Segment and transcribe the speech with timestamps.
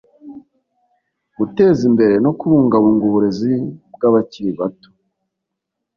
[1.37, 3.53] guteza imbere no kubungabunga uburezi
[3.93, 4.89] bw'abakiri bato